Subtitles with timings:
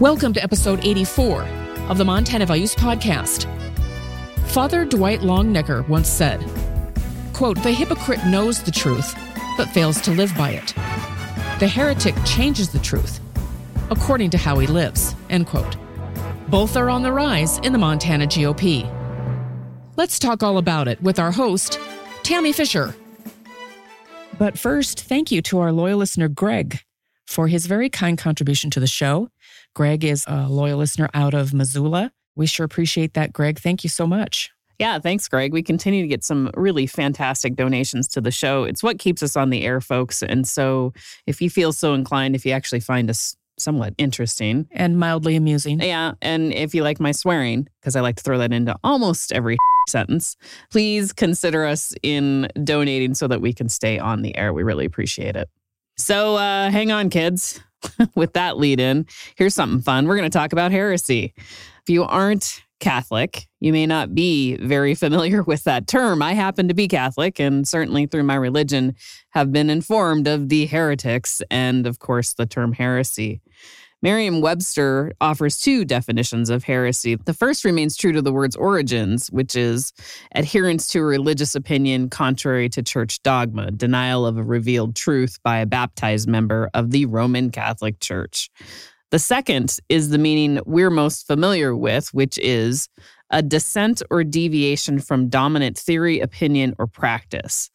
[0.00, 1.42] Welcome to episode 84
[1.90, 3.59] of the Montana Values Podcast.
[4.52, 6.44] Father Dwight Longenecker once said,
[7.32, 9.14] quote, The hypocrite knows the truth,
[9.56, 10.74] but fails to live by it.
[11.60, 13.20] The heretic changes the truth
[13.90, 15.76] according to how he lives, end quote.
[16.48, 18.88] Both are on the rise in the Montana GOP.
[19.96, 21.78] Let's talk all about it with our host,
[22.22, 22.94] Tammy Fisher.
[24.38, 26.80] But first, thank you to our loyal listener, Greg,
[27.26, 29.28] for his very kind contribution to the show
[29.74, 32.12] Greg is a loyal listener out of Missoula.
[32.36, 33.58] We sure appreciate that, Greg.
[33.58, 34.50] Thank you so much.
[34.78, 35.52] Yeah, thanks, Greg.
[35.52, 38.64] We continue to get some really fantastic donations to the show.
[38.64, 40.22] It's what keeps us on the air, folks.
[40.22, 40.94] And so
[41.26, 45.80] if you feel so inclined, if you actually find us somewhat interesting and mildly amusing.
[45.80, 46.12] Yeah.
[46.22, 49.58] And if you like my swearing, because I like to throw that into almost every
[49.88, 50.36] sentence,
[50.70, 54.52] please consider us in donating so that we can stay on the air.
[54.52, 55.48] We really appreciate it.
[55.96, 57.60] So uh, hang on, kids.
[58.14, 60.06] with that lead in, here's something fun.
[60.06, 61.32] We're going to talk about heresy.
[61.82, 66.22] If you aren't Catholic, you may not be very familiar with that term.
[66.22, 68.94] I happen to be Catholic and certainly through my religion
[69.30, 73.40] have been informed of the heretics and, of course, the term heresy.
[74.02, 77.16] Merriam Webster offers two definitions of heresy.
[77.16, 79.92] The first remains true to the word's origins, which is
[80.34, 85.58] adherence to a religious opinion contrary to church dogma, denial of a revealed truth by
[85.58, 88.48] a baptized member of the Roman Catholic Church.
[89.10, 92.88] The second is the meaning we're most familiar with, which is
[93.30, 97.70] a dissent or deviation from dominant theory, opinion, or practice.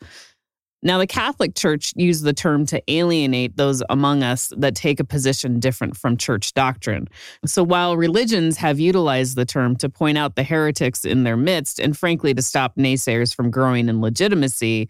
[0.86, 5.04] Now, the Catholic Church used the term to alienate those among us that take a
[5.04, 7.08] position different from church doctrine.
[7.44, 11.80] So, while religions have utilized the term to point out the heretics in their midst
[11.80, 14.88] and, frankly, to stop naysayers from growing in legitimacy,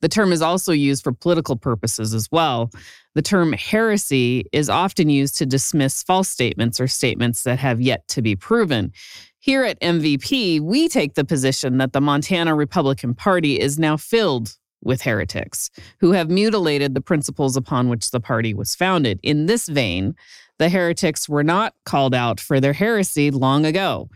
[0.00, 2.70] the term is also used for political purposes as well.
[3.16, 8.06] The term heresy is often used to dismiss false statements or statements that have yet
[8.08, 8.92] to be proven.
[9.38, 14.58] Here at MVP, we take the position that the Montana Republican Party is now filled
[14.84, 19.18] with heretics who have mutilated the principles upon which the party was founded.
[19.22, 20.14] In this vein,
[20.58, 24.10] the heretics were not called out for their heresy long ago,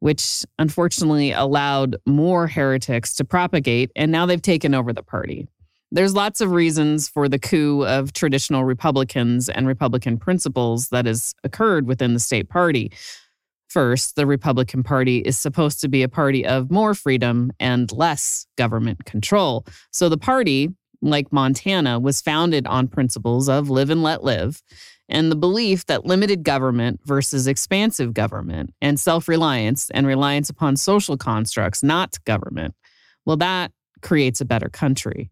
[0.00, 5.48] which unfortunately allowed more heretics to propagate, and now they've taken over the party.
[5.94, 11.36] There's lots of reasons for the coup of traditional Republicans and Republican principles that has
[11.44, 12.90] occurred within the state party.
[13.68, 18.44] First, the Republican Party is supposed to be a party of more freedom and less
[18.58, 19.64] government control.
[19.92, 20.68] So the party,
[21.00, 24.62] like Montana, was founded on principles of live and let live
[25.08, 30.76] and the belief that limited government versus expansive government and self reliance and reliance upon
[30.76, 32.74] social constructs, not government,
[33.26, 33.70] well, that
[34.02, 35.30] creates a better country.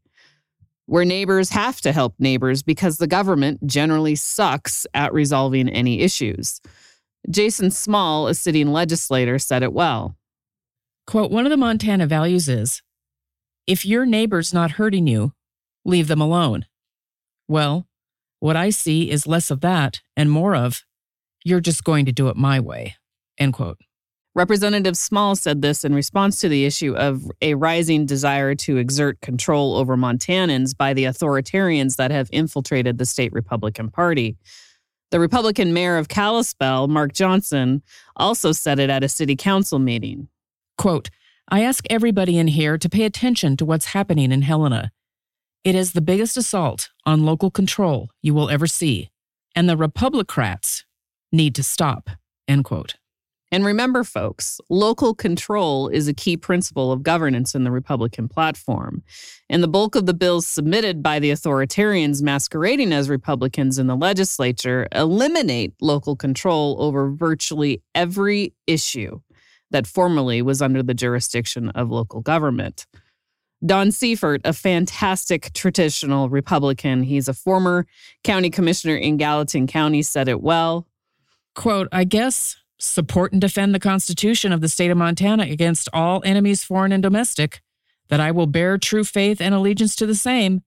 [0.87, 6.61] Where neighbors have to help neighbors because the government generally sucks at resolving any issues.
[7.31, 10.17] Jason Small, a sitting legislator, said it well.
[11.07, 12.83] Quote One of the Montana values is
[13.67, 15.33] if your neighbor's not hurting you,
[15.85, 16.67] leave them alone.
[17.49, 17.87] Well,
[18.41, 20.85] what I see is less of that and more of
[21.45, 22.97] you're just going to do it my way.
[23.39, 23.79] End quote.
[24.35, 29.21] Representative Small said this in response to the issue of a rising desire to exert
[29.21, 34.39] control over Montanans by the authoritarians that have infiltrated the state Republican Party.
[35.11, 37.83] The Republican mayor of Kalispell, Mark Johnson,
[38.17, 40.29] also said it at a city council meeting.
[40.79, 41.11] Quote,
[41.51, 44.93] I ask everybody in here to pay attention to what's happening in Helena.
[45.63, 49.11] It is the biggest assault on local control you will ever see,
[49.55, 50.85] and the Republicrats
[51.31, 52.09] need to stop.
[52.49, 52.95] End quote.
[53.53, 59.03] And remember, folks, local control is a key principle of governance in the Republican platform.
[59.51, 63.95] And the bulk of the bills submitted by the authoritarians masquerading as Republicans in the
[63.95, 69.21] legislature eliminate local control over virtually every issue
[69.71, 72.87] that formerly was under the jurisdiction of local government.
[73.65, 77.87] Don Seifert, a fantastic traditional Republican, he's a former
[78.25, 80.89] county commissioner in Gallatin County, said it well.
[81.55, 86.23] Quote, I guess support and defend the Constitution of the state of Montana against all
[86.25, 87.61] enemies, foreign and domestic,
[88.09, 90.63] that I will bear true faith and allegiance to the same,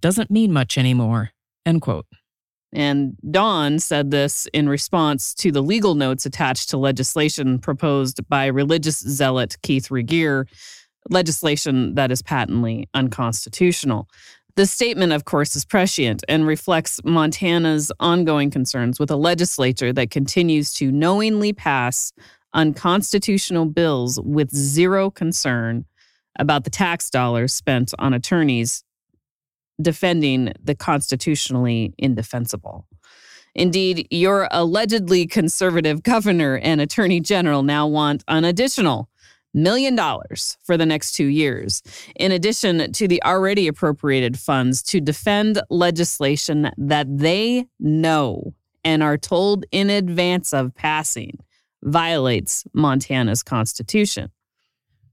[0.00, 1.30] doesn't mean much anymore.
[1.64, 2.06] End quote.
[2.72, 8.46] And Don said this in response to the legal notes attached to legislation proposed by
[8.46, 10.46] religious zealot Keith Regier,
[11.10, 14.08] legislation that is patently unconstitutional.
[14.54, 20.10] The statement, of course, is prescient and reflects Montana's ongoing concerns with a legislature that
[20.10, 22.12] continues to knowingly pass
[22.52, 25.86] unconstitutional bills with zero concern
[26.38, 28.84] about the tax dollars spent on attorneys
[29.80, 32.86] defending the constitutionally indefensible.
[33.54, 39.08] Indeed, your allegedly conservative governor and attorney general now want an additional
[39.54, 41.82] million dollars for the next two years,
[42.16, 48.54] in addition to the already appropriated funds to defend legislation that they know
[48.84, 51.38] and are told in advance of passing
[51.82, 54.30] violates Montana's constitution.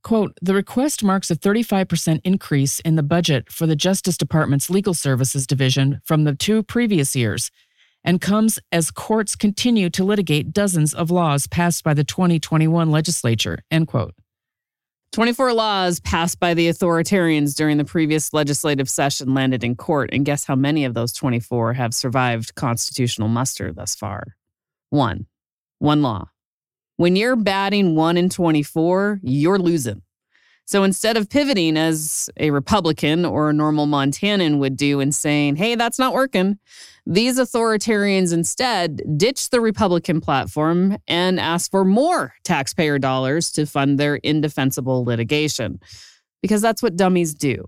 [0.04, 4.94] Quote The request marks a 35% increase in the budget for the Justice Department's Legal
[4.94, 7.52] Services Division from the two previous years
[8.04, 13.60] and comes as courts continue to litigate dozens of laws passed by the 2021 legislature.
[13.70, 14.16] End quote.
[15.12, 20.24] 24 laws passed by the authoritarians during the previous legislative session landed in court, and
[20.24, 24.36] guess how many of those 24 have survived constitutional muster thus far?
[24.92, 25.26] One.
[25.80, 26.30] One law.
[26.98, 30.04] When you're batting 1 in 24, you're losing.
[30.69, 35.56] So instead of pivoting as a Republican or a normal Montanan would do and saying,
[35.56, 36.60] hey, that's not working,
[37.07, 44.00] these authoritarians instead ditch the Republican platform and ask for more taxpayer dollars to fund
[44.00, 45.80] their indefensible litigation.
[46.44, 47.66] Because that's what dummies do.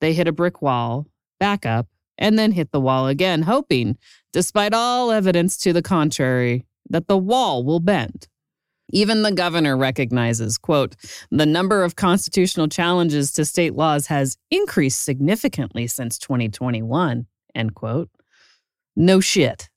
[0.00, 1.06] They hit a brick wall,
[1.38, 1.86] back up,
[2.18, 3.96] and then hit the wall again, hoping,
[4.32, 8.26] despite all evidence to the contrary, that the wall will bend.
[8.90, 10.96] Even the governor recognizes, quote,
[11.30, 18.08] the number of constitutional challenges to state laws has increased significantly since 2021, end quote.
[18.96, 19.68] No shit.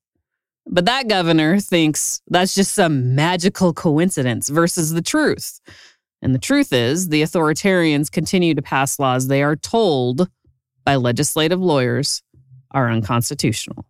[0.65, 5.59] But that governor thinks that's just some magical coincidence versus the truth.
[6.21, 10.29] And the truth is, the authoritarians continue to pass laws they are told
[10.85, 12.21] by legislative lawyers
[12.71, 13.85] are unconstitutional.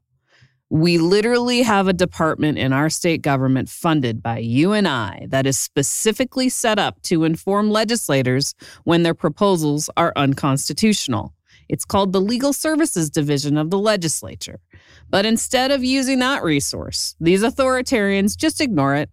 [0.74, 5.46] We literally have a department in our state government funded by you and I that
[5.46, 11.34] is specifically set up to inform legislators when their proposals are unconstitutional.
[11.68, 14.62] It's called the Legal Services Division of the legislature.
[15.10, 19.10] But instead of using that resource, these authoritarians just ignore it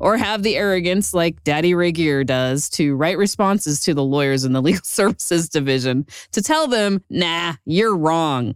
[0.00, 4.54] or have the arrogance like Daddy Regier does to write responses to the lawyers in
[4.54, 8.54] the Legal Services Division to tell them, nah, you're wrong.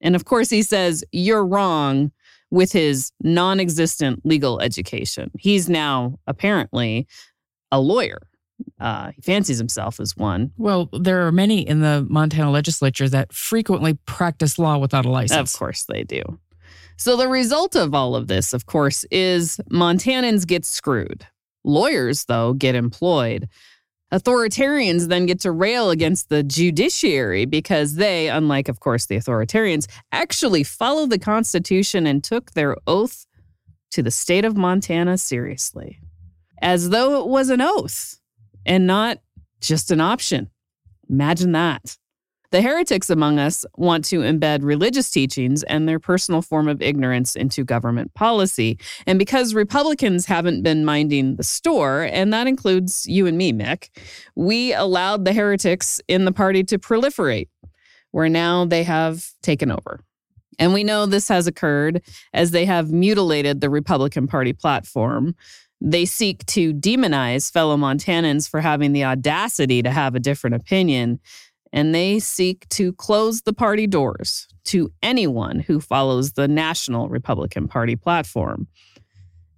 [0.00, 2.12] And of course, he says, You're wrong
[2.50, 5.30] with his non existent legal education.
[5.38, 7.06] He's now apparently
[7.72, 8.20] a lawyer.
[8.80, 10.52] Uh, he fancies himself as one.
[10.56, 15.54] Well, there are many in the Montana legislature that frequently practice law without a license.
[15.54, 16.22] Of course, they do.
[16.96, 21.26] So, the result of all of this, of course, is Montanans get screwed.
[21.64, 23.48] Lawyers, though, get employed.
[24.12, 29.86] Authoritarians then get to rail against the judiciary because they, unlike, of course, the authoritarians,
[30.12, 33.26] actually followed the Constitution and took their oath
[33.90, 35.98] to the state of Montana seriously,
[36.62, 38.18] as though it was an oath
[38.66, 39.18] and not
[39.60, 40.50] just an option.
[41.08, 41.96] Imagine that.
[42.54, 47.34] The heretics among us want to embed religious teachings and their personal form of ignorance
[47.34, 48.78] into government policy.
[49.08, 53.88] And because Republicans haven't been minding the store, and that includes you and me, Mick,
[54.36, 57.48] we allowed the heretics in the party to proliferate,
[58.12, 59.98] where now they have taken over.
[60.60, 62.02] And we know this has occurred
[62.32, 65.34] as they have mutilated the Republican Party platform.
[65.80, 71.18] They seek to demonize fellow Montanans for having the audacity to have a different opinion
[71.74, 77.66] and they seek to close the party doors to anyone who follows the National Republican
[77.66, 78.68] Party platform.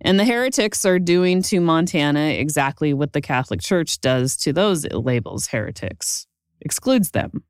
[0.00, 4.87] And the heretics are doing to Montana exactly what the Catholic Church does to those
[4.87, 6.26] it labels heretics
[6.62, 7.44] excludes them.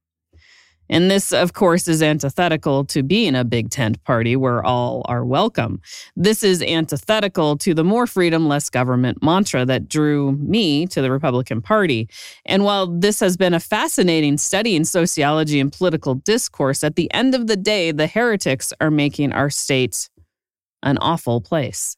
[0.88, 5.24] And this, of course, is antithetical to being a big tent party where all are
[5.24, 5.80] welcome.
[6.16, 11.10] This is antithetical to the more freedom, less government mantra that drew me to the
[11.10, 12.08] Republican Party.
[12.44, 17.12] And while this has been a fascinating study in sociology and political discourse, at the
[17.12, 20.08] end of the day, the heretics are making our state
[20.82, 21.96] an awful place.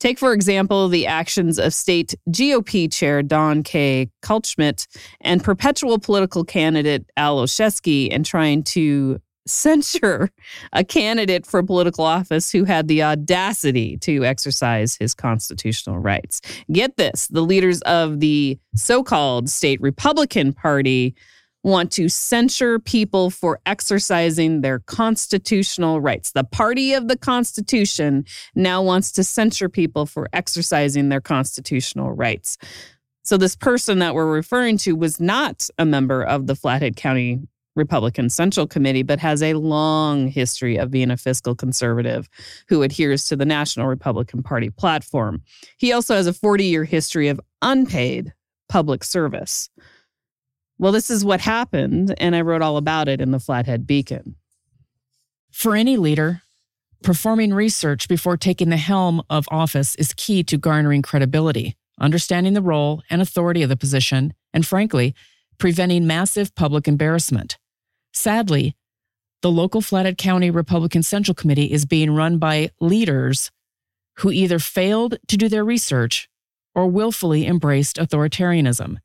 [0.00, 4.10] Take, for example, the actions of state GOP chair Don K.
[4.22, 4.86] Kaltschmidt
[5.20, 10.30] and perpetual political candidate Al Olszewski in trying to censure
[10.72, 16.40] a candidate for political office who had the audacity to exercise his constitutional rights.
[16.70, 21.14] Get this the leaders of the so called state Republican Party
[21.64, 26.32] want to censure people for exercising their constitutional rights.
[26.32, 28.24] The party of the Constitution
[28.54, 32.58] now wants to censure people for exercising their constitutional rights.
[33.24, 37.40] So, this person that we're referring to was not a member of the Flathead County
[37.78, 42.28] Republican Central Committee, but has a long history of being a fiscal conservative
[42.68, 45.42] who adheres to the National Republican Party platform.
[45.78, 48.34] He also has a 40 year history of unpaid
[48.68, 49.70] public service.
[50.78, 54.36] Well, this is what happened, and I wrote all about it in the Flathead Beacon.
[55.50, 56.42] For any leader,
[57.02, 62.62] performing research before taking the helm of office is key to garnering credibility, understanding the
[62.62, 65.14] role and authority of the position, and frankly,
[65.58, 67.58] preventing massive public embarrassment.
[68.12, 68.76] Sadly,
[69.42, 73.50] the local Flathead County Republican Central Committee is being run by leaders
[74.18, 76.28] who either failed to do their research
[76.74, 78.98] or willfully embraced authoritarianism.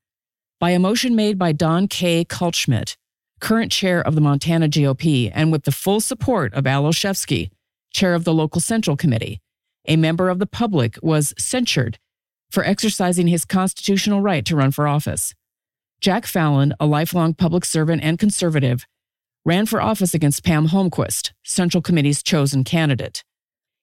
[0.63, 2.24] By a motion made by Don K.
[2.24, 2.96] Kaltschmidt,
[3.41, 7.50] current chair of the Montana GOP, and with the full support of Al Olszewski,
[7.93, 9.41] chair of the local Central Committee,
[9.89, 12.00] a member of the public was censured
[12.50, 15.36] for exercising his constitutional right to run for office.
[16.00, 18.86] Jack Fallon, a lifelong public servant and conservative,
[19.43, 23.22] ran for office against Pam Holmquist, Central Committee's chosen candidate.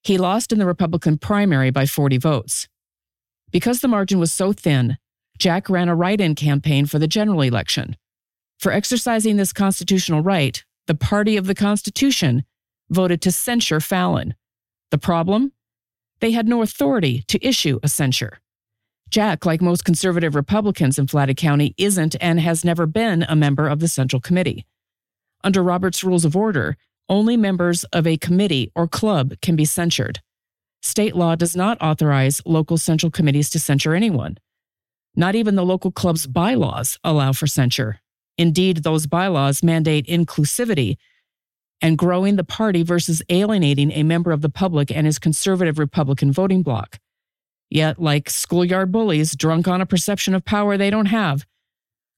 [0.03, 2.69] He lost in the Republican primary by 40 votes.
[3.51, 4.97] Because the margin was so thin,
[5.41, 7.97] Jack ran a write in campaign for the general election.
[8.59, 12.45] For exercising this constitutional right, the party of the Constitution
[12.91, 14.35] voted to censure Fallon.
[14.91, 15.53] The problem?
[16.21, 18.41] They had no authority to issue a censure.
[19.09, 23.67] Jack, like most conservative Republicans in Flathead County, isn't and has never been a member
[23.67, 24.67] of the Central Committee.
[25.43, 26.77] Under Robert's Rules of Order,
[27.09, 30.21] only members of a committee or club can be censured.
[30.83, 34.37] State law does not authorize local central committees to censure anyone.
[35.21, 38.01] Not even the local club's bylaws allow for censure.
[38.39, 40.97] Indeed, those bylaws mandate inclusivity
[41.83, 46.33] and growing the party versus alienating a member of the public and his conservative Republican
[46.33, 46.99] voting bloc.
[47.69, 51.45] Yet, like schoolyard bullies drunk on a perception of power they don't have,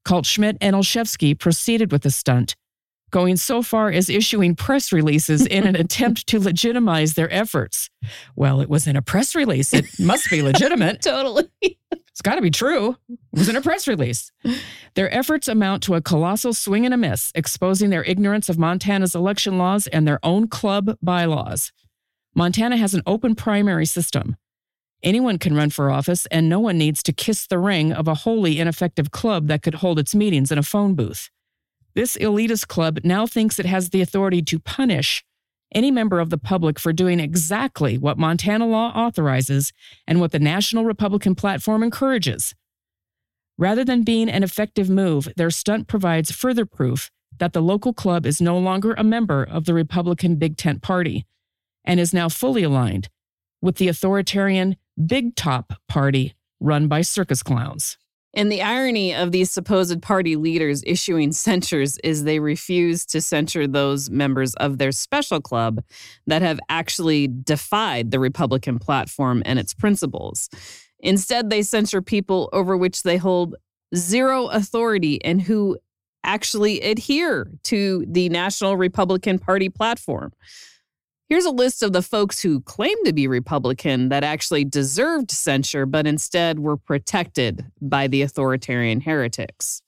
[0.07, 2.55] Kaltschmidt and Olszewski proceeded with the stunt,
[3.11, 7.91] going so far as issuing press releases in an attempt to legitimize their efforts.
[8.37, 9.75] Well, it was in a press release.
[9.75, 11.03] It must be legitimate.
[11.03, 11.49] totally.
[12.13, 12.97] It's got to be true.
[13.09, 14.31] It was in a press release.
[14.95, 19.15] Their efforts amount to a colossal swing and a miss, exposing their ignorance of Montana's
[19.15, 21.73] election laws and their own club bylaws.
[22.35, 24.37] Montana has an open primary system.
[25.03, 28.15] Anyone can run for office, and no one needs to kiss the ring of a
[28.15, 31.31] wholly ineffective club that could hold its meetings in a phone booth.
[31.95, 35.25] This elitist club now thinks it has the authority to punish
[35.75, 39.73] any member of the public for doing exactly what Montana law authorizes
[40.07, 42.55] and what the National Republican platform encourages.
[43.59, 48.27] Rather than being an effective move, their stunt provides further proof that the local club
[48.27, 51.27] is no longer a member of the Republican Big Tent Party
[51.85, 53.09] and is now fully aligned
[53.61, 54.77] with the authoritarian
[55.07, 57.97] Big Top Party run by circus clowns.
[58.35, 63.67] And the irony of these supposed party leaders issuing censures is they refuse to censure
[63.67, 65.83] those members of their special club
[66.27, 70.49] that have actually defied the Republican platform and its principles.
[71.01, 73.57] Instead, they censure people over which they hold
[73.95, 75.77] zero authority and who
[76.25, 80.33] actually adhere to the National Republican Party platform.
[81.33, 85.87] Here's a list of the folks who claim to be Republican that actually deserved censure,
[85.87, 89.81] but instead were protected by the authoritarian heretics.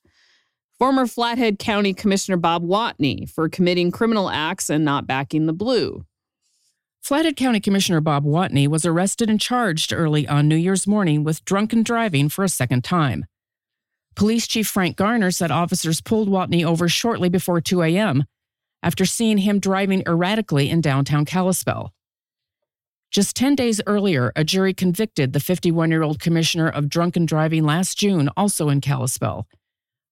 [0.79, 6.03] Former Flathead County Commissioner Bob Watney for committing criminal acts and not backing the blue.
[7.03, 11.45] Flathead County Commissioner Bob Watney was arrested and charged early on New Year's morning with
[11.45, 13.23] drunken driving for a second time.
[14.15, 18.25] Police Chief Frank Garner said officers pulled Watney over shortly before 2 a.m
[18.83, 21.93] after seeing him driving erratically in downtown Kalispell.
[23.11, 27.63] Just 10 days earlier, a jury convicted the 51 year old commissioner of drunken driving
[27.63, 29.47] last June, also in Kalispell.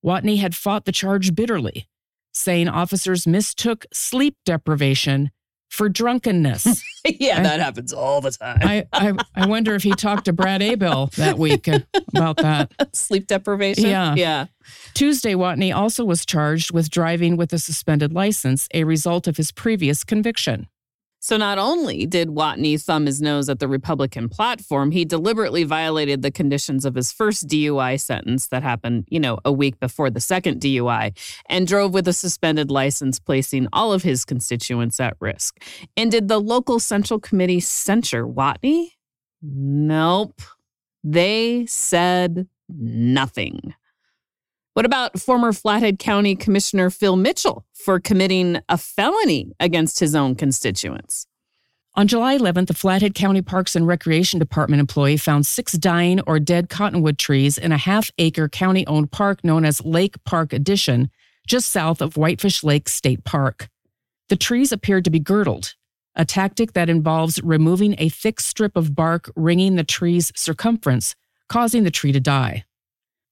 [0.05, 1.87] Watney had fought the charge bitterly,
[2.33, 5.31] saying officers mistook sleep deprivation
[5.73, 6.83] for drunkenness.
[7.03, 8.59] yeah, that happens all the time.
[8.61, 11.67] I, I, I wonder if he talked to Brad Abel that week
[12.13, 12.71] about that.
[12.95, 13.85] Sleep deprivation?
[13.85, 14.13] Yeah.
[14.13, 14.45] Yeah.
[14.93, 19.51] Tuesday, Watney also was charged with driving with a suspended license, a result of his
[19.51, 20.67] previous conviction.
[21.23, 26.21] So not only did Watney thumb his nose at the Republican platform, he deliberately violated
[26.21, 30.19] the conditions of his first DUI sentence that happened, you know, a week before the
[30.19, 35.63] second DUI and drove with a suspended license, placing all of his constituents at risk.
[35.95, 38.89] And did the local central committee censure Watney?
[39.41, 40.41] Nope.
[41.05, 43.73] They said nothing.
[44.73, 50.33] What about former Flathead County Commissioner Phil Mitchell for committing a felony against his own
[50.33, 51.27] constituents?
[51.93, 56.39] On July 11th, the Flathead County Parks and Recreation Department employee found six dying or
[56.39, 61.11] dead cottonwood trees in a half acre county owned park known as Lake Park Addition,
[61.47, 63.69] just south of Whitefish Lake State Park.
[64.29, 65.75] The trees appeared to be girdled,
[66.15, 71.15] a tactic that involves removing a thick strip of bark ringing the tree's circumference,
[71.47, 72.63] causing the tree to die.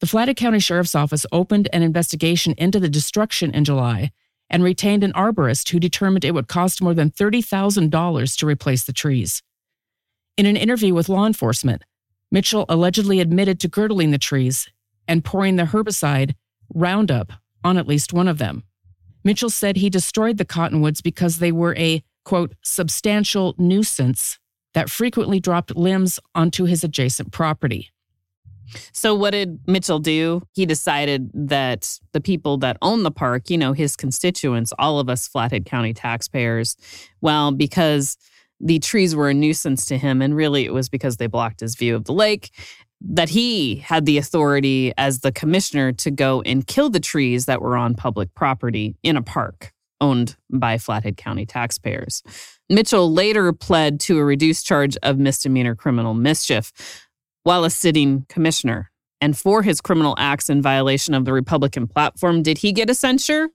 [0.02, 4.12] The Flathead County Sheriff's Office opened an investigation into the destruction in July
[4.50, 8.94] and retained an arborist who determined it would cost more than $30,000 to replace the
[8.94, 9.44] trees.
[10.38, 11.84] In an interview with law enforcement,
[12.32, 14.68] Mitchell allegedly admitted to girdling the trees
[15.08, 16.34] and pouring the herbicide
[16.74, 18.64] Roundup on at least one of them.
[19.24, 24.40] Mitchell said he destroyed the cottonwoods because they were a, quote, substantial nuisance
[24.74, 27.92] that frequently dropped limbs onto his adjacent property.
[28.92, 30.42] So, what did Mitchell do?
[30.54, 35.10] He decided that the people that own the park, you know, his constituents, all of
[35.10, 36.76] us Flathead County taxpayers,
[37.22, 38.18] well, because
[38.60, 41.76] the trees were a nuisance to him, and really it was because they blocked his
[41.76, 42.52] view of the lake,
[43.02, 47.62] that he had the authority as the commissioner to go and kill the trees that
[47.62, 52.24] were on public property in a park owned by Flathead County taxpayers.
[52.70, 56.72] Mitchell later pled to a reduced charge of misdemeanor criminal mischief
[57.44, 58.92] while a sitting commissioner.
[59.20, 62.96] And for his criminal acts in violation of the Republican platform, did he get a
[62.96, 63.50] censure?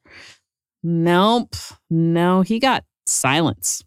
[0.83, 1.57] Nope.
[1.91, 3.83] No, he got silence.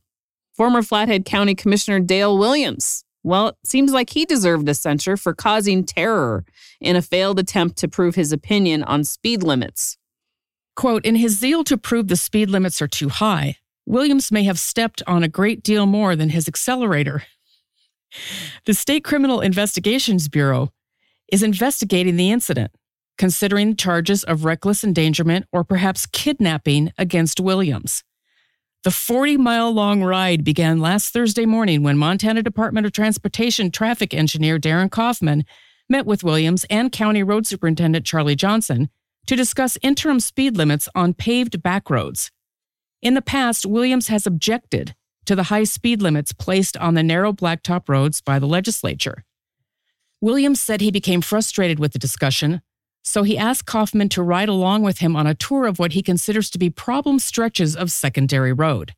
[0.55, 3.05] Former Flathead County Commissioner Dale Williams.
[3.23, 6.45] Well, it seems like he deserved a censure for causing terror
[6.81, 9.97] in a failed attempt to prove his opinion on speed limits.
[10.75, 14.59] Quote In his zeal to prove the speed limits are too high, Williams may have
[14.59, 17.23] stepped on a great deal more than his accelerator.
[18.65, 20.71] The State Criminal Investigations Bureau
[21.31, 22.71] is investigating the incident,
[23.17, 28.03] considering charges of reckless endangerment or perhaps kidnapping against Williams.
[28.83, 34.13] The 40 mile long ride began last Thursday morning when Montana Department of Transportation traffic
[34.13, 35.43] engineer Darren Kaufman
[35.89, 38.89] met with Williams and County Road Superintendent Charlie Johnson
[39.27, 42.31] to discuss interim speed limits on paved back roads.
[43.01, 44.95] In the past, Williams has objected
[45.29, 49.23] to the high speed limits placed on the narrow blacktop roads by the legislature.
[50.21, 52.63] Williams said he became frustrated with the discussion,
[53.03, 56.01] so he asked Kaufman to ride along with him on a tour of what he
[56.01, 58.95] considers to be problem stretches of secondary road.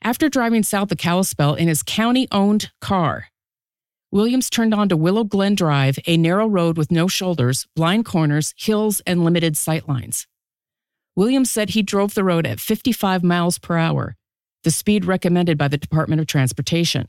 [0.00, 3.26] After driving south of Kalispell in his county owned car,
[4.10, 9.02] Williams turned onto Willow Glen Drive, a narrow road with no shoulders, blind corners, hills,
[9.06, 10.24] and limited sightlines.
[11.14, 14.16] Williams said he drove the road at 55 miles per hour
[14.66, 17.06] the speed recommended by the Department of Transportation.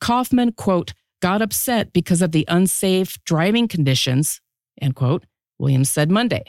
[0.00, 4.40] Kaufman, quote, got upset because of the unsafe driving conditions,
[4.80, 5.24] end quote,
[5.60, 6.42] Williams said Monday.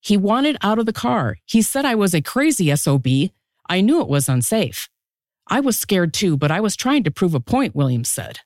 [0.00, 1.38] He wanted out of the car.
[1.46, 3.06] He said I was a crazy SOB.
[3.70, 4.90] I knew it was unsafe.
[5.46, 8.40] I was scared too, but I was trying to prove a point, Williams said.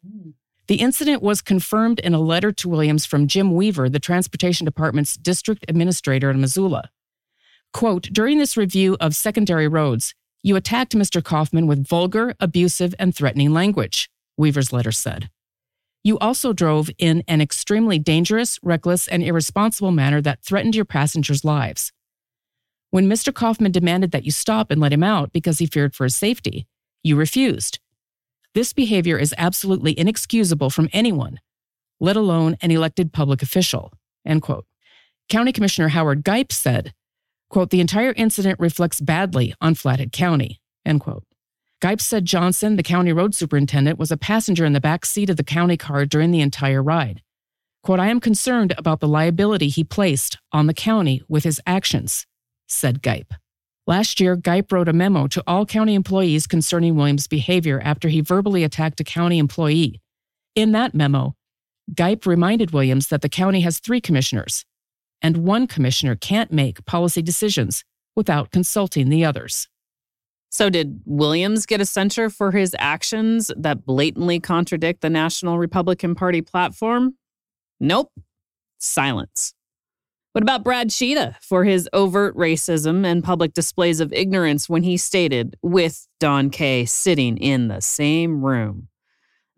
[0.69, 5.17] The incident was confirmed in a letter to Williams from Jim Weaver, the Transportation Department's
[5.17, 6.91] district administrator in Missoula.
[7.73, 11.23] Quote, during this review of secondary roads, you attacked Mr.
[11.23, 15.31] Kaufman with vulgar, abusive, and threatening language, Weaver's letter said.
[16.05, 21.45] You also drove in an extremely dangerous, reckless, and irresponsible manner that threatened your passengers'
[21.45, 21.93] lives.
[22.91, 23.33] When Mr.
[23.33, 26.67] Kaufman demanded that you stop and let him out because he feared for his safety,
[27.05, 27.79] you refused.
[28.55, 31.41] This behavior is absolutely inexcusable from anyone,
[32.01, 33.93] let alone an elected public official.
[34.27, 34.67] End quote.
[35.29, 36.93] County Commissioner Howard Gipe said
[37.53, 41.23] Quote, the entire incident reflects badly on Flathead County, end quote.
[41.83, 45.37] Gipe said Johnson, the county road superintendent, was a passenger in the back seat of
[45.37, 47.21] the county car during the entire ride.
[47.83, 52.27] Quote, I am concerned about the liability he placed on the county with his actions,
[52.69, 53.35] said Gipe.
[53.87, 58.23] Last year, Gipe wrote a memo to all county employees concerning Williams' behavior after he
[58.23, 60.01] verbally attacked a county employee.
[60.55, 61.35] In that memo,
[61.95, 64.65] Gipe reminded Williams that the county has three commissioners
[65.23, 67.85] and one commissioner can't make policy decisions
[68.17, 69.69] without consulting the others.
[70.51, 76.15] So, did Williams get a censure for his actions that blatantly contradict the National Republican
[76.15, 77.17] Party platform?
[77.81, 78.13] Nope.
[78.79, 79.55] Silence.
[80.33, 84.97] What about Brad Tschida for his overt racism and public displays of ignorance when he
[84.97, 88.89] stated, with Don Kay sitting in the same room?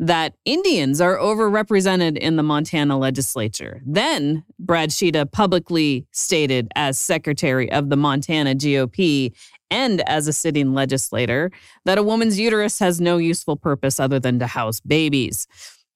[0.06, 3.80] That Indians are overrepresented in the Montana legislature.
[3.86, 9.32] Then Brad Tschida publicly stated as secretary of the Montana GOP
[9.70, 11.50] and as a sitting legislator
[11.86, 15.46] that a woman's uterus has no useful purpose other than to house babies.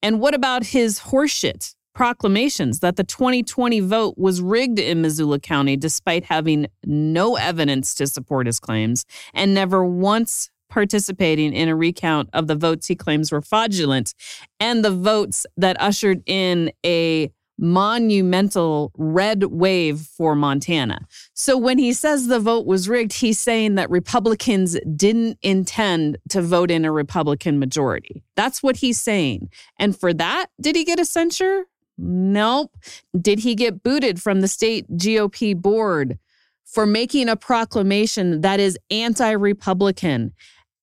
[0.01, 5.77] And what about his horseshit proclamations that the 2020 vote was rigged in Missoula County
[5.77, 12.29] despite having no evidence to support his claims and never once participating in a recount
[12.33, 14.13] of the votes he claims were fraudulent
[14.59, 21.05] and the votes that ushered in a monumental red wave for Montana.
[21.33, 26.41] So when he says the vote was rigged, he's saying that Republicans didn't intend to
[26.41, 28.23] vote in a Republican majority.
[28.35, 29.49] That's what he's saying.
[29.77, 31.65] And for that, did he get a censure?
[31.97, 32.71] Nope.
[33.19, 36.17] Did he get booted from the state GOP board
[36.63, 40.33] for making a proclamation that is anti Republican,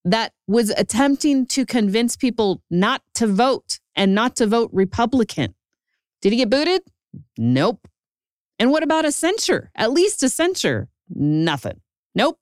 [0.07, 5.55] that was attempting to convince people not to vote and not to vote Republican?
[6.23, 6.83] Did he get booted?
[7.37, 7.89] Nope.
[8.59, 9.71] And what about a censure?
[9.75, 10.89] At least a censure?
[11.11, 11.81] Nothing.
[12.15, 12.39] Nope.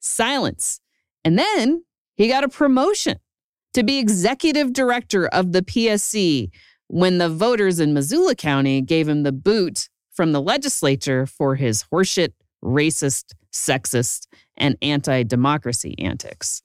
[0.00, 0.80] Silence.
[1.24, 1.84] And then
[2.16, 3.18] he got a promotion
[3.74, 6.50] to be executive director of the PSC
[6.88, 11.84] when the voters in Missoula County gave him the boot from the legislature for his
[11.92, 12.32] horseshit,
[12.64, 16.62] racist, sexist, and anti democracy antics.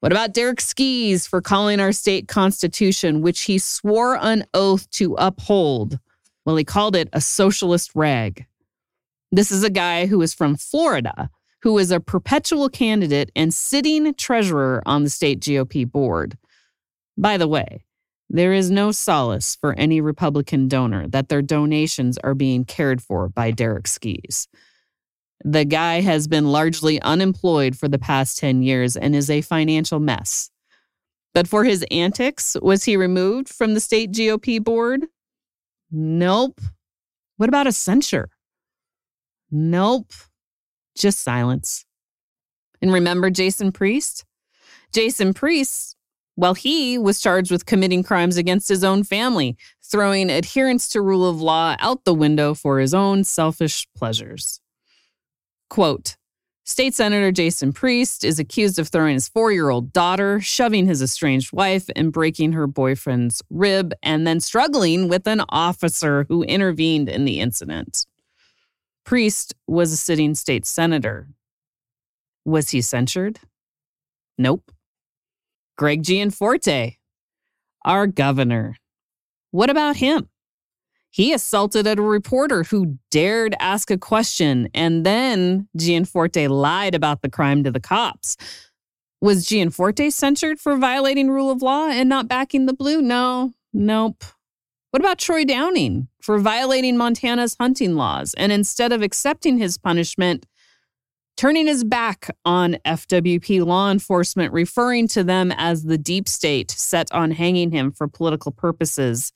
[0.00, 5.14] What about Derek Skees for calling our state constitution, which he swore on oath to
[5.14, 5.98] uphold?
[6.44, 8.46] Well, he called it a socialist rag.
[9.32, 11.30] This is a guy who is from Florida,
[11.62, 16.36] who is a perpetual candidate and sitting treasurer on the state GOP board.
[17.16, 17.84] By the way,
[18.28, 23.28] there is no solace for any Republican donor that their donations are being cared for
[23.28, 24.48] by Derek Skees.
[25.44, 30.00] The guy has been largely unemployed for the past 10 years and is a financial
[30.00, 30.50] mess.
[31.34, 35.06] But for his antics, was he removed from the state GOP board?
[35.90, 36.60] Nope.
[37.36, 38.30] What about a censure?
[39.50, 40.12] Nope.
[40.96, 41.84] Just silence.
[42.80, 44.24] And remember Jason Priest?
[44.92, 45.96] Jason Priest,
[46.36, 51.28] well, he was charged with committing crimes against his own family, throwing adherence to rule
[51.28, 54.60] of law out the window for his own selfish pleasures.
[55.68, 56.16] Quote
[56.68, 61.00] State Senator Jason Priest is accused of throwing his four year old daughter, shoving his
[61.00, 67.08] estranged wife, and breaking her boyfriend's rib, and then struggling with an officer who intervened
[67.08, 68.04] in the incident.
[69.04, 71.28] Priest was a sitting state senator.
[72.44, 73.38] Was he censured?
[74.36, 74.72] Nope.
[75.78, 76.96] Greg Gianforte,
[77.84, 78.76] our governor.
[79.52, 80.28] What about him?
[81.16, 87.30] He assaulted a reporter who dared ask a question, and then Gianforte lied about the
[87.30, 88.36] crime to the cops.
[89.22, 93.00] Was Gianforte censured for violating rule of law and not backing the blue?
[93.00, 94.24] No, nope.
[94.90, 100.44] What about Troy Downing for violating Montana's hunting laws and instead of accepting his punishment,
[101.38, 107.10] turning his back on FWP law enforcement, referring to them as the deep state set
[107.10, 109.32] on hanging him for political purposes?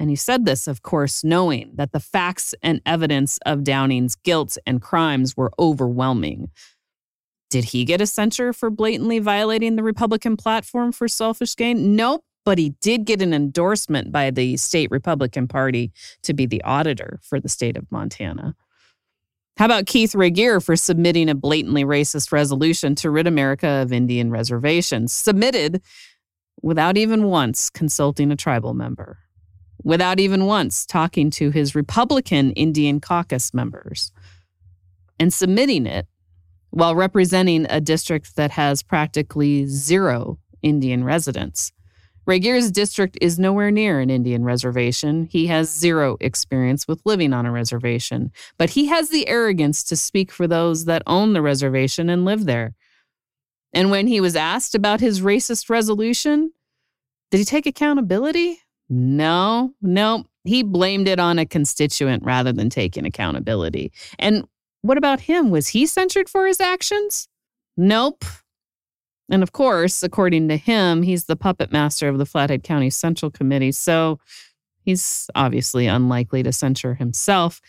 [0.00, 4.56] And he said this, of course, knowing that the facts and evidence of Downing's guilt
[4.66, 6.48] and crimes were overwhelming.
[7.50, 11.96] Did he get a censure for blatantly violating the Republican platform for selfish gain?
[11.96, 16.62] Nope, but he did get an endorsement by the state Republican Party to be the
[16.62, 18.56] auditor for the state of Montana.
[19.58, 24.30] How about Keith Regier for submitting a blatantly racist resolution to rid America of Indian
[24.30, 25.82] reservations, submitted
[26.62, 29.18] without even once consulting a tribal member?
[29.82, 34.12] Without even once talking to his Republican Indian caucus members
[35.18, 36.06] and submitting it
[36.70, 41.72] while representing a district that has practically zero Indian residents.
[42.26, 45.24] Regier's district is nowhere near an Indian reservation.
[45.24, 49.96] He has zero experience with living on a reservation, but he has the arrogance to
[49.96, 52.74] speak for those that own the reservation and live there.
[53.72, 56.52] And when he was asked about his racist resolution,
[57.30, 58.60] did he take accountability?
[58.90, 60.24] No, no.
[60.44, 63.92] He blamed it on a constituent rather than taking accountability.
[64.18, 64.44] And
[64.82, 65.50] what about him?
[65.50, 67.28] Was he censured for his actions?
[67.76, 68.24] Nope.
[69.30, 73.30] And of course, according to him, he's the puppet master of the Flathead County Central
[73.30, 73.72] Committee.
[73.72, 74.18] So
[74.84, 77.60] he's obviously unlikely to censure himself.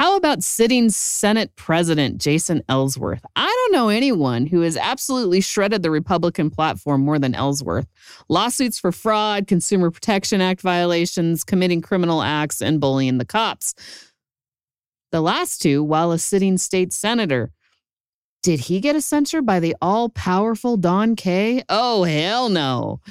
[0.00, 3.22] How about sitting Senate President Jason Ellsworth?
[3.36, 7.86] I don't know anyone who has absolutely shredded the Republican platform more than Ellsworth.
[8.30, 13.74] Lawsuits for fraud, Consumer Protection Act violations, committing criminal acts, and bullying the cops.
[15.12, 17.52] The last two while a sitting state senator.
[18.42, 21.62] Did he get a censure by the all powerful Don Kay?
[21.68, 23.02] Oh, hell no.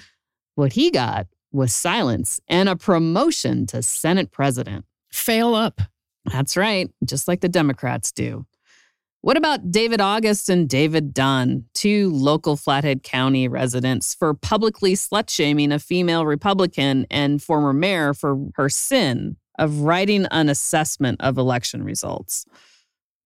[0.56, 4.86] What he got was silence and a promotion to Senate president.
[5.12, 5.82] Fail up.
[6.25, 8.45] That's right, just like the Democrats do.
[9.21, 15.29] What about David August and David Dunn, two local Flathead County residents, for publicly slut
[15.29, 21.38] shaming a female Republican and former mayor for her sin of writing an assessment of
[21.38, 22.45] election results?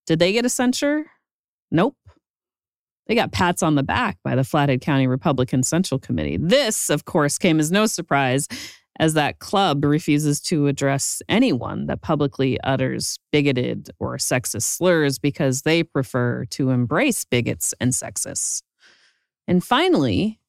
[0.07, 1.05] Did they get a censure?
[1.69, 1.95] Nope.
[3.05, 6.37] They got pats on the back by the Flathead County Republican Central Committee.
[6.37, 8.47] This, of course, came as no surprise
[8.99, 15.63] as that club refuses to address anyone that publicly utters bigoted or sexist slurs because
[15.63, 18.61] they prefer to embrace bigots and sexists.
[19.47, 20.39] And finally,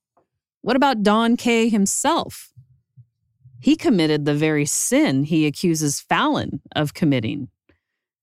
[0.60, 2.52] what about Don Kay himself?
[3.60, 7.48] He committed the very sin he accuses Fallon of committing.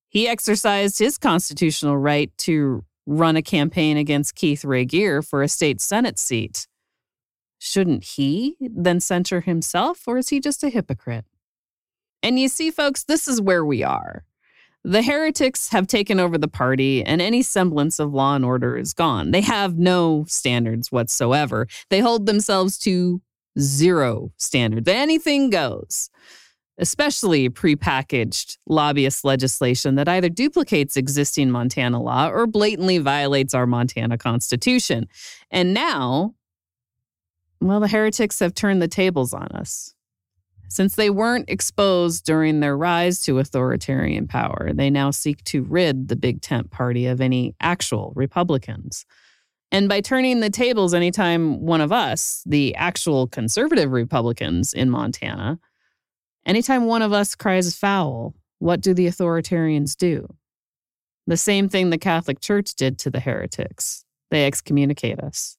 [0.08, 5.82] He exercised his constitutional right to run a campaign against Keith Regier for a state
[5.82, 6.68] Senate seat.
[7.64, 11.26] Shouldn't he then censure himself, or is he just a hypocrite?
[12.24, 14.24] And you see, folks, this is where we are.
[14.84, 18.96] The heretics have taken over the party, and any semblance of law and order is
[18.96, 19.30] gone.
[19.30, 21.68] They have no standards whatsoever.
[21.92, 23.22] They hold themselves to
[23.60, 24.90] zero standards.
[24.90, 26.10] Anything goes,
[26.80, 34.18] especially prepackaged lobbyist legislation that either duplicates existing Montana law or blatantly violates our Montana
[34.18, 35.08] Constitution.
[35.52, 36.34] And now,
[37.62, 39.94] well, the heretics have turned the tables on us.
[40.68, 46.08] Since they weren't exposed during their rise to authoritarian power, they now seek to rid
[46.08, 49.06] the Big Tent Party of any actual Republicans.
[49.72, 55.60] And by turning the tables anytime one of us, the actual conservative Republicans in Montana,
[56.46, 60.28] anytime one of us cries foul, what do the authoritarians do?
[61.28, 65.58] The same thing the Catholic Church did to the heretics they excommunicate us.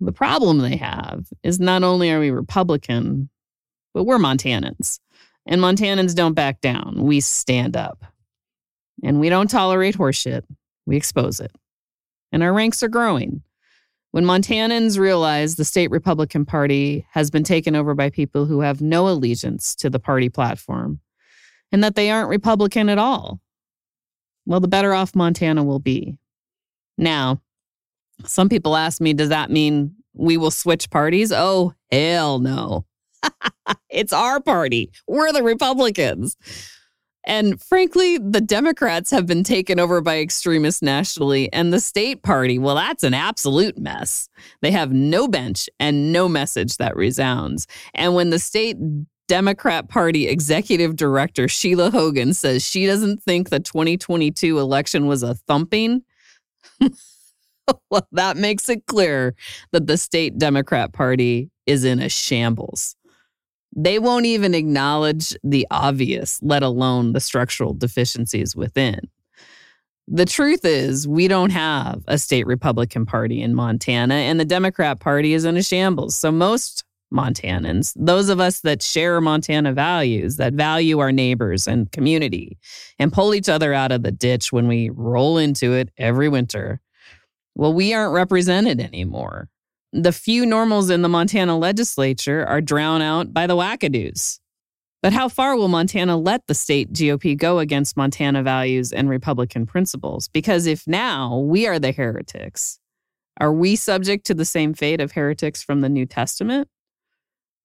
[0.00, 3.28] The problem they have is not only are we Republican,
[3.92, 4.98] but we're Montanans.
[5.46, 6.96] And Montanans don't back down.
[6.98, 8.04] We stand up.
[9.02, 10.42] And we don't tolerate horseshit.
[10.86, 11.52] We expose it.
[12.32, 13.42] And our ranks are growing.
[14.12, 18.80] When Montanans realize the state Republican Party has been taken over by people who have
[18.80, 21.00] no allegiance to the party platform
[21.70, 23.40] and that they aren't Republican at all,
[24.46, 26.18] well, the better off Montana will be.
[26.98, 27.40] Now,
[28.26, 31.32] some people ask me, does that mean we will switch parties?
[31.32, 32.86] Oh, hell no.
[33.90, 34.90] it's our party.
[35.06, 36.36] We're the Republicans.
[37.24, 42.58] And frankly, the Democrats have been taken over by extremists nationally, and the state party,
[42.58, 44.28] well, that's an absolute mess.
[44.62, 47.66] They have no bench and no message that resounds.
[47.94, 48.78] And when the state
[49.28, 55.34] Democrat Party executive director Sheila Hogan says she doesn't think the 2022 election was a
[55.34, 56.02] thumping,
[57.90, 59.34] well, that makes it clear
[59.72, 62.96] that the state Democrat Party is in a shambles.
[63.74, 69.00] They won't even acknowledge the obvious, let alone the structural deficiencies within.
[70.08, 74.98] The truth is, we don't have a state Republican Party in Montana, and the Democrat
[74.98, 76.16] Party is in a shambles.
[76.16, 81.90] So, most Montanans, those of us that share Montana values, that value our neighbors and
[81.92, 82.58] community,
[82.98, 86.80] and pull each other out of the ditch when we roll into it every winter,
[87.60, 89.50] well, we aren't represented anymore.
[89.92, 94.40] The few normals in the Montana legislature are drowned out by the wackadoos.
[95.02, 99.66] But how far will Montana let the state GOP go against Montana values and Republican
[99.66, 100.26] principles?
[100.26, 102.80] Because if now we are the heretics,
[103.38, 106.66] are we subject to the same fate of heretics from the New Testament?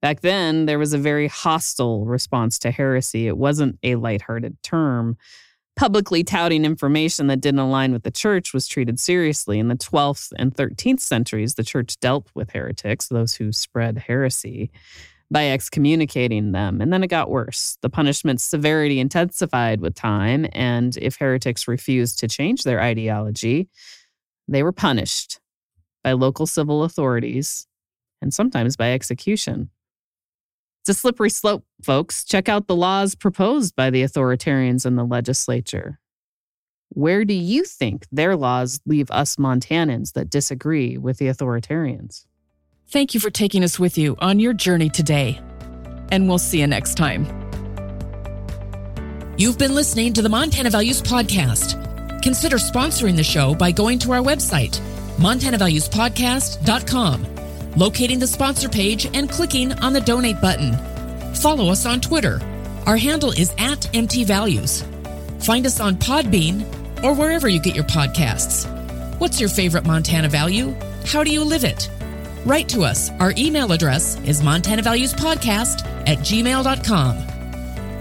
[0.01, 3.27] Back then, there was a very hostile response to heresy.
[3.27, 5.15] It wasn't a lighthearted term
[5.75, 9.59] publicly touting information that didn't align with the church was treated seriously.
[9.59, 14.71] In the 12th and 13th centuries, the church dealt with heretics, those who spread heresy,
[15.31, 16.81] by excommunicating them.
[16.81, 17.77] And then it got worse.
[17.81, 20.45] The punishment's severity intensified with time.
[20.53, 23.67] And if heretics refused to change their ideology,
[24.47, 25.39] they were punished
[26.03, 27.67] by local civil authorities
[28.21, 29.69] and sometimes by execution.
[30.85, 32.23] It's a slippery slope, folks.
[32.23, 35.97] Check out the laws proposed by the authoritarians in the legislature.
[36.89, 42.27] Where do you think their laws leave us Montanans that disagree with the authoritarians?
[42.87, 45.41] Thank you for taking us with you on your journey today.
[46.11, 47.25] And we'll see you next time.
[49.39, 52.21] You've been listening to the Montana Values Podcast.
[52.21, 54.79] Consider sponsoring the show by going to our website,
[55.17, 57.44] montanavaluespodcast.com
[57.75, 60.73] locating the sponsor page and clicking on the donate button.
[61.35, 62.39] Follow us on Twitter.
[62.85, 64.83] Our handle is at MTValues.
[65.43, 66.63] Find us on Podbean
[67.03, 68.69] or wherever you get your podcasts.
[69.19, 70.75] What's your favorite Montana value?
[71.05, 71.89] How do you live it?
[72.45, 73.09] Write to us.
[73.19, 77.17] Our email address is montanavaluespodcast at gmail.com.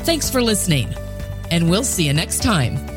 [0.00, 0.94] Thanks for listening,
[1.50, 2.93] and we'll see you next time.